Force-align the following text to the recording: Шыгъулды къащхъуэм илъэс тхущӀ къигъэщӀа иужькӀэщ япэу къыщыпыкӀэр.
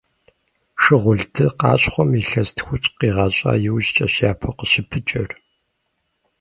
Шыгъулды 0.81 1.45
къащхъуэм 1.59 2.11
илъэс 2.21 2.49
тхущӀ 2.57 2.87
къигъэщӀа 2.97 3.51
иужькӀэщ 3.67 4.13
япэу 4.29 4.55
къыщыпыкӀэр. 4.57 5.29